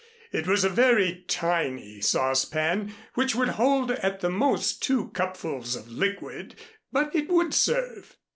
[0.31, 5.89] It was a very tiny saucepan, which would hold at the most two cupfuls of
[5.91, 6.55] liquid,
[6.91, 8.17] but it would serve.